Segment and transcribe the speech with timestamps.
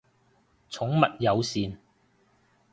[0.67, 1.77] 寵物友善